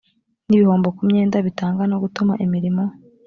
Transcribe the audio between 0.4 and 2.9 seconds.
n ibihombo ku myenda bitanga no gutuma imirimo